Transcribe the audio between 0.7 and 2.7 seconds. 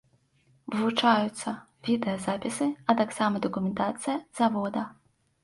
Вывучаюцца відэазапісы,